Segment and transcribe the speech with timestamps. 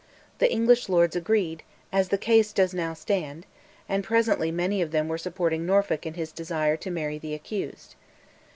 [0.39, 3.45] The English Lords agreed, "as the case does now stand,"
[3.87, 7.93] and presently many of them were supporting Norfolk in his desire to marry the accused.